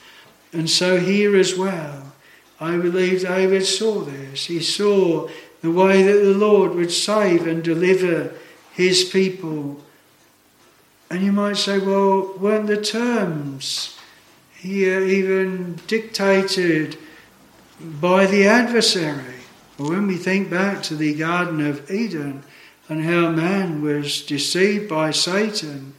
[0.52, 2.12] And so here as well,
[2.58, 4.46] I believe David saw this.
[4.46, 5.28] He saw
[5.60, 8.34] the way that the Lord would save and deliver
[8.72, 9.80] his people.
[11.12, 13.98] And you might say, well, weren't the terms
[14.54, 16.96] here even dictated
[18.00, 19.34] by the adversary?
[19.76, 22.44] Well, when we think back to the Garden of Eden
[22.88, 25.92] and how man was deceived by Satan,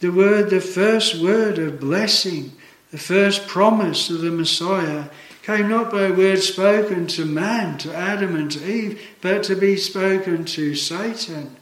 [0.00, 2.52] the word, the first word of blessing,
[2.90, 5.06] the first promise of the Messiah
[5.42, 9.78] came not by words spoken to man, to Adam and to Eve, but to be
[9.78, 11.56] spoken to Satan.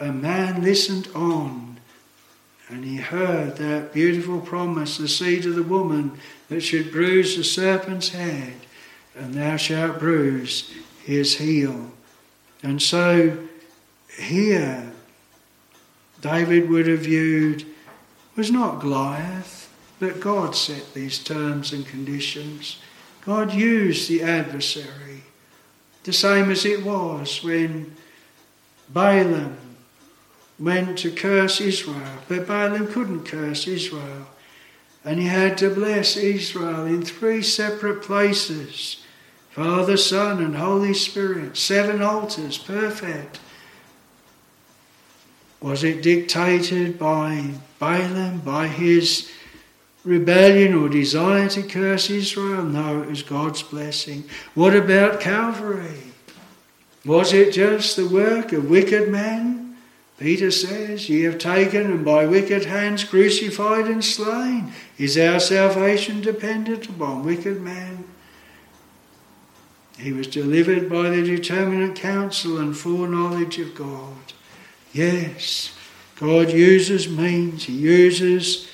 [0.00, 1.73] A man listened on,
[2.74, 6.18] and he heard that beautiful promise, the seed of the woman
[6.48, 8.54] that should bruise the serpent's head,
[9.14, 10.72] and thou shalt bruise
[11.04, 11.92] his heel.
[12.64, 13.38] And so
[14.18, 14.92] here,
[16.20, 17.64] David would have viewed
[18.34, 22.78] was not Goliath, but God set these terms and conditions.
[23.24, 25.22] God used the adversary,
[26.02, 27.94] the same as it was when
[28.88, 29.63] Balaam
[30.58, 34.26] went to curse Israel, but Balaam couldn't curse Israel.
[35.04, 39.04] And he had to bless Israel in three separate places
[39.50, 41.56] Father, Son, and Holy Spirit.
[41.56, 43.38] Seven altars, perfect.
[45.60, 49.30] Was it dictated by Balaam, by his
[50.02, 52.64] rebellion or desire to curse Israel?
[52.64, 54.24] No, it was God's blessing.
[54.54, 56.02] What about Calvary?
[57.04, 59.53] Was it just the work of wicked men?
[60.24, 64.72] Peter says, Ye have taken and by wicked hands crucified and slain.
[64.96, 68.04] Is our salvation dependent upon wicked men?
[69.98, 74.32] He was delivered by the determinate counsel and foreknowledge of God.
[74.94, 75.76] Yes,
[76.16, 78.66] God uses means, He uses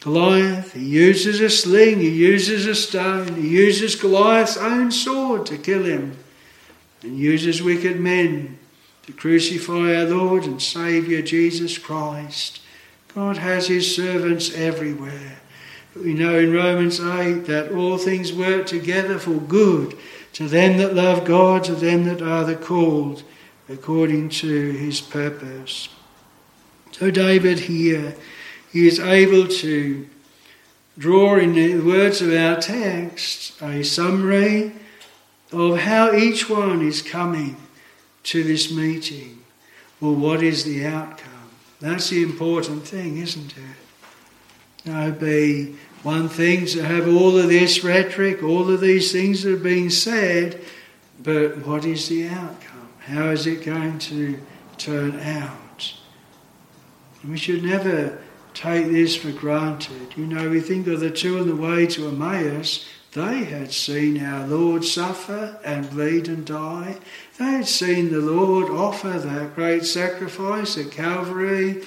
[0.00, 5.58] Goliath, he uses a sling, he uses a stone, he uses Goliath's own sword to
[5.58, 6.16] kill him,
[7.02, 8.58] and uses wicked men
[9.08, 12.60] to crucify our Lord and Saviour Jesus Christ.
[13.14, 15.38] God has his servants everywhere.
[15.94, 19.96] But we know in Romans 8 that all things work together for good
[20.34, 23.22] to them that love God, to them that are the called
[23.66, 25.88] according to his purpose.
[26.92, 28.14] So, David here,
[28.70, 30.06] he is able to
[30.98, 34.74] draw in the words of our text a summary
[35.50, 37.56] of how each one is coming
[38.28, 39.42] to this meeting.
[40.00, 41.50] Well, what is the outcome?
[41.80, 44.84] That's the important thing, isn't it?
[44.84, 49.54] Now, be one thing to have all of this rhetoric, all of these things that
[49.54, 50.60] are being said,
[51.22, 52.88] but what is the outcome?
[53.00, 54.38] How is it going to
[54.76, 55.94] turn out?
[57.22, 58.18] And we should never
[58.52, 60.14] take this for granted.
[60.16, 62.86] You know, we think of the two on the way to Emmaus.
[63.12, 66.98] They had seen our Lord suffer and bleed and die.
[67.38, 71.84] They had seen the Lord offer that great sacrifice at Calvary,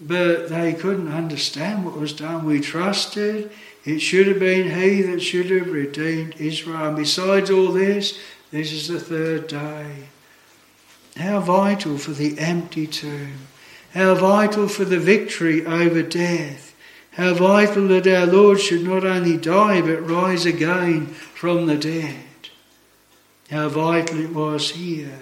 [0.00, 2.44] but they couldn't understand what was done.
[2.44, 3.50] We trusted
[3.84, 6.88] it should have been He that should have redeemed Israel.
[6.88, 8.18] And besides all this,
[8.50, 10.08] this is the third day.
[11.16, 13.46] How vital for the empty tomb.
[13.92, 16.74] How vital for the victory over death.
[17.12, 22.23] How vital that our Lord should not only die but rise again from the dead.
[23.50, 25.18] How vital it was here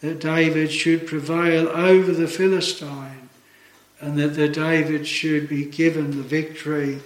[0.00, 3.28] that David should prevail over the Philistine
[4.00, 7.00] and that the David should be given the victory.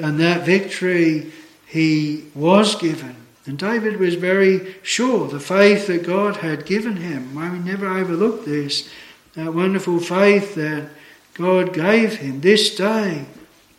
[0.00, 1.32] And that victory
[1.66, 3.16] he was given.
[3.44, 7.36] And David was very sure the faith that God had given him.
[7.36, 8.88] I mean, never overlook this.
[9.34, 10.90] That wonderful faith that
[11.34, 12.40] God gave him.
[12.40, 13.26] This day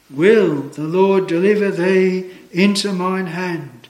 [0.10, 3.83] will the Lord deliver thee into mine hand,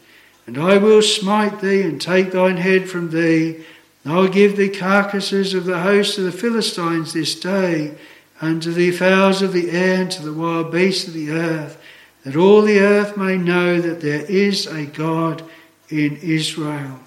[0.46, 3.64] and I will smite thee and take thine head from thee.
[4.04, 7.96] And I will give thee carcasses of the host of the Philistines this day,
[8.41, 11.82] unto the fowls of the air, and to the wild beasts of the earth,
[12.24, 15.44] that all the earth may know that there is a God
[15.89, 17.00] in Israel.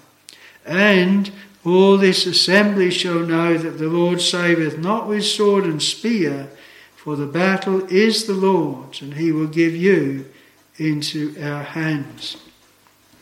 [0.65, 1.31] And
[1.63, 6.49] all this assembly shall know that the Lord saveth not with sword and spear,
[6.95, 10.25] for the battle is the Lord's, and he will give you
[10.77, 12.37] into our hands.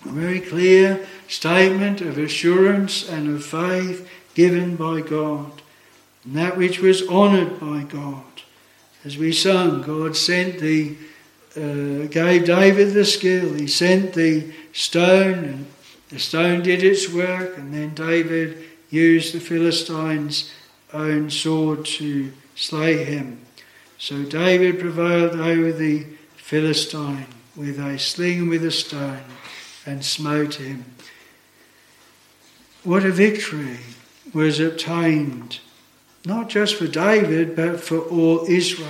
[0.06, 5.62] A very clear statement of assurance and of faith given by God,
[6.24, 8.24] and that which was honoured by God.
[9.04, 10.96] As we sung, God sent the,
[11.56, 13.54] uh, gave David the skill.
[13.54, 15.66] He sent the stone, and
[16.10, 20.52] the stone did its work, and then David used the Philistines'
[20.94, 23.40] own sword to slay him.
[23.98, 29.24] So David prevailed over the Philistine with a sling and with a stone
[29.86, 30.86] and smote him.
[32.84, 33.80] What a victory
[34.34, 35.60] was obtained,
[36.26, 38.90] not just for David, but for all Israel.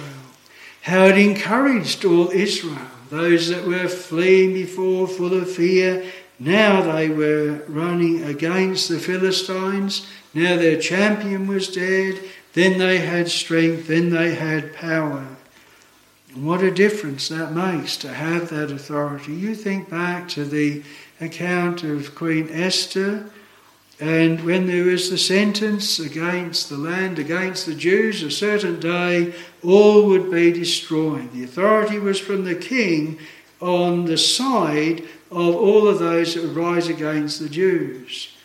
[0.81, 6.03] How it encouraged all Israel those that were fleeing before, full of fear,
[6.39, 10.07] now they were running against the Philistines.
[10.33, 12.19] Now their champion was dead.
[12.53, 13.87] Then they had strength.
[13.87, 15.25] Then they had power.
[16.35, 19.33] What a difference that makes to have that authority.
[19.33, 20.83] You think back to the
[21.21, 23.29] account of Queen Esther
[23.99, 29.33] and when there was the sentence against the land, against the Jews, a certain day,
[29.63, 31.31] all would be destroyed.
[31.31, 33.17] The authority was from the king
[33.61, 38.35] on the side of all of those that would rise against the Jews.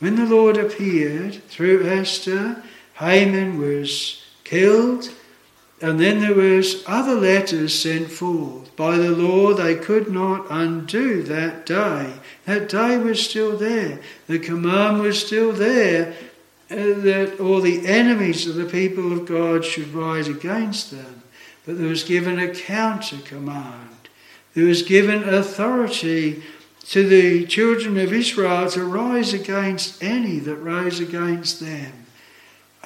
[0.00, 2.62] When the Lord appeared through Esther,
[2.94, 5.08] Haman was killed,
[5.80, 8.74] and then there was other letters sent forth.
[8.76, 12.14] By the law they could not undo that day.
[12.46, 14.00] That day was still there.
[14.26, 16.14] The command was still there
[16.70, 21.22] uh, that all the enemies of the people of God should rise against them.
[21.66, 24.08] But there was given a counter command.
[24.54, 26.42] There was given authority
[26.88, 32.05] to the children of Israel to rise against any that rose against them.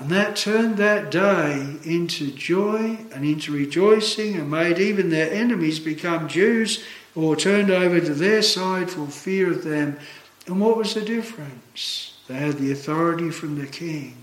[0.01, 5.79] And that turned that day into joy and into rejoicing and made even their enemies
[5.79, 6.83] become Jews
[7.15, 9.99] or turned over to their side for fear of them.
[10.47, 12.19] And what was the difference?
[12.29, 14.17] They had the authority from the king.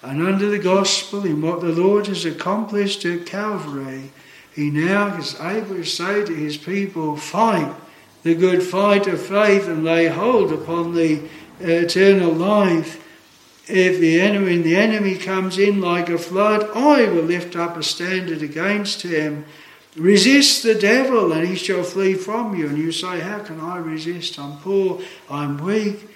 [0.00, 4.12] And under the gospel, in what the Lord has accomplished at Calvary,
[4.54, 7.74] he now is able to say to his people, Fight
[8.22, 11.18] the good fight of faith and lay hold upon the
[11.60, 13.02] uh, eternal life
[13.68, 17.82] if the enemy, the enemy comes in like a flood, I will lift up a
[17.82, 19.44] standard against him.
[19.96, 22.68] Resist the devil, and he shall flee from you.
[22.68, 24.38] And you say, How can I resist?
[24.38, 25.00] I'm poor,
[25.30, 26.08] I'm weak.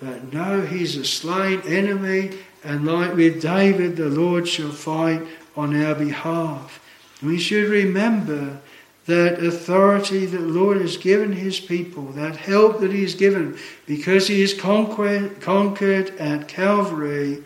[0.00, 5.22] But no, he's a slain enemy, and like with David, the Lord shall fight
[5.56, 6.80] on our behalf.
[7.22, 8.60] We should remember
[9.06, 13.58] that authority that the Lord has given his people, that help that he has given,
[13.86, 17.42] because he has conquered, conquered at Calvary,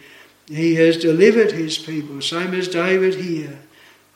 [0.49, 3.59] he has delivered his people, same as David here.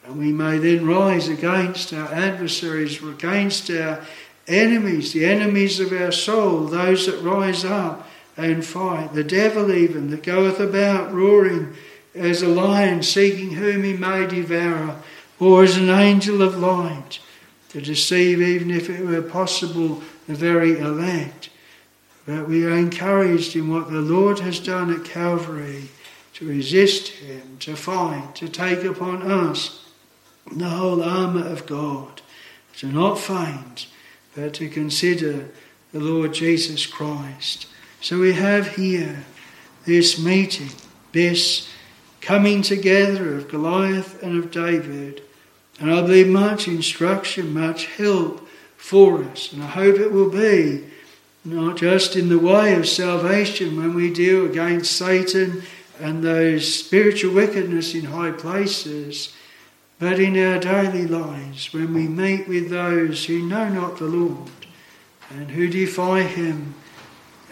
[0.04, 4.04] And we may then rise against our adversaries, against our
[4.46, 10.10] enemies, the enemies of our soul, those that rise up and fight, the devil even
[10.10, 11.74] that goeth about roaring
[12.14, 14.96] as a lion seeking whom he may devour,
[15.38, 17.18] or as an angel of light
[17.70, 21.50] to deceive, even if it were possible, the very elect.
[22.26, 25.88] But we are encouraged in what the Lord has done at Calvary
[26.34, 29.84] to resist Him, to fight, to take upon us
[30.50, 32.22] the whole armour of God,
[32.78, 33.86] to not faint,
[34.34, 35.48] but to consider
[35.92, 37.66] the Lord Jesus Christ.
[38.00, 39.24] So we have here
[39.84, 40.70] this meeting,
[41.12, 41.68] this
[42.20, 45.22] coming together of Goliath and of David
[45.80, 49.52] and I believe much instruction, much help for us.
[49.52, 50.84] And I hope it will be
[51.42, 55.62] not just in the way of salvation when we deal against Satan
[55.98, 59.34] and those spiritual wickedness in high places,
[59.98, 64.50] but in our daily lives when we meet with those who know not the Lord
[65.30, 66.74] and who defy Him,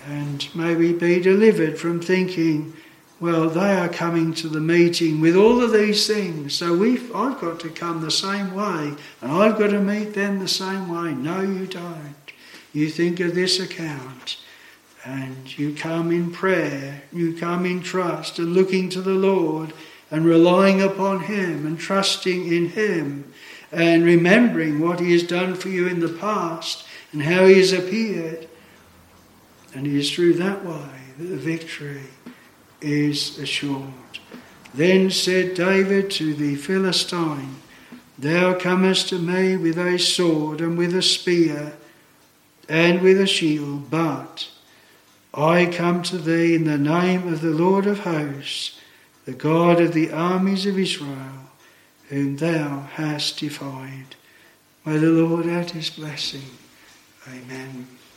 [0.06, 2.74] and may we be delivered from thinking
[3.20, 7.40] well, they are coming to the meeting with all of these things, so we've, I've
[7.40, 11.14] got to come the same way, and I've got to meet them the same way.
[11.14, 12.14] No, you don't.
[12.72, 14.38] You think of this account,
[15.04, 19.72] and you come in prayer, you come in trust, and looking to the Lord,
[20.12, 23.32] and relying upon Him, and trusting in Him,
[23.72, 27.72] and remembering what He has done for you in the past, and how He has
[27.72, 28.48] appeared.
[29.74, 30.88] And it is through that way
[31.18, 32.02] that the victory
[32.80, 33.92] is assured.
[34.74, 37.56] Then said David to the Philistine,
[38.18, 41.74] Thou comest to me with a sword and with a spear
[42.68, 44.48] and with a shield, but
[45.32, 48.78] I come to thee in the name of the Lord of hosts,
[49.24, 51.50] the God of the armies of Israel,
[52.08, 54.16] whom thou hast defied.
[54.84, 56.50] May the Lord add his blessing.
[57.28, 57.97] Amen.